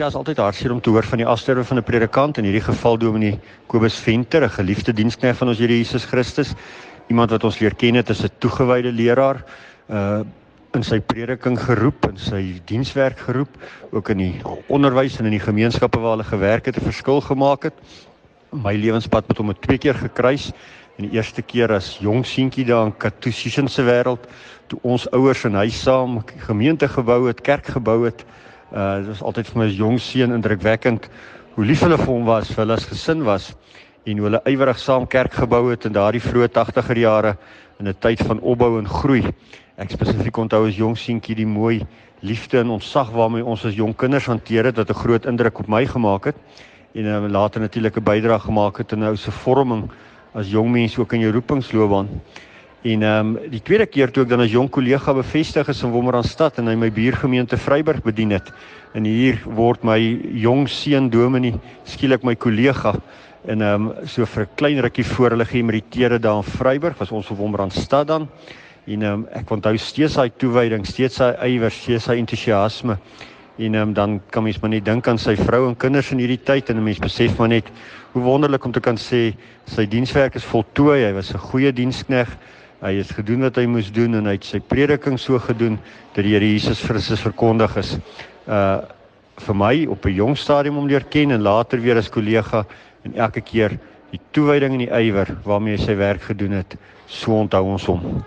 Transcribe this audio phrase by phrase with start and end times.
[0.00, 2.64] Ja, is altyd hartseer om te hoor van die afsterwe van 'n predikant in hierdie
[2.64, 6.54] geval Dominee Kobus Venter, 'n geliefde diensknegt van ons Here Jesus Christus,
[7.08, 9.44] iemand wat ons leer ken het as 'n toegewyde leraar,
[9.90, 10.22] uh
[10.74, 13.56] in sy prediking geroep en sy dienswerk geroep,
[13.90, 17.62] ook in die onderwys en in die gemeenskappe waar hulle gewerk het, 'n verskil gemaak
[17.62, 17.74] het.
[18.50, 20.52] My lewenspad met hom het twee keer gekruis.
[20.96, 24.26] In die eerste keer as jong seentjie daar in Katusisin se wêreld,
[24.66, 28.24] toe ons ouers en hy saam gemeente gebou het, kerk gebou het.
[28.72, 31.08] Uh dit was altyd vir my as jong seun indrukwekkend
[31.54, 33.50] hoe lief hulle vir hom was, vir hulle as gesin was
[34.08, 37.36] en hoe hulle ywerig saam kerk gebou het in daardie vroeë 80er jare
[37.78, 39.28] in 'n tyd van opbou en groei.
[39.76, 41.84] Ek spesifiek onthou as jong seentjie die mooi
[42.22, 45.68] liefde en ontzag waarmee ons as jong kinders hanteer het wat 'n groot indruk op
[45.68, 46.36] my gemaak het
[46.94, 49.90] en uh, later natuurlik 'n bydrae gemaak het in nou se vorming
[50.34, 52.08] as jong mens ook in jou roepingsloopbaan.
[52.82, 55.92] En ehm um, die tweede keer toe ek dan as jong kollega bevestig is in
[55.94, 58.48] Wommerandstad en hy my buurgemeente Vryburg bedien het.
[58.98, 59.98] En hier word my
[60.42, 61.52] jong seun Dominie
[61.86, 62.96] skielik my kollega
[63.46, 67.12] en ehm um, so vir 'n klein rukkie voor hulle geëmeriteerde daar in Vryburg was
[67.12, 68.26] ons op Wommerandstad dan.
[68.86, 72.98] En ehm um, ek onthou steeds hy toewyding, steeds sy ywer, steeds sy entoesiasme.
[73.58, 76.42] En um, dan kan mens maar net dink aan sy vrou en kinders in hierdie
[76.42, 77.70] tyd en 'n mens besef maar net
[78.12, 81.04] hoe wonderlik om te kan sê sy dienswerk is voltooi.
[81.04, 82.36] Hy was 'n goeie diensknegt
[82.82, 85.76] Hy het gedoen wat hy moes doen en hy het sy prediking so gedoen
[86.16, 87.96] dat die Here Jesus Christus verkondig is.
[88.46, 88.82] Uh
[89.42, 92.66] vir my op 'n jong stadium om leer ken en later weer as kollega
[93.02, 93.78] en elke keer
[94.10, 98.22] die toewyding en die ywer waarmee hy sy werk gedoen het, so onthou ons hom.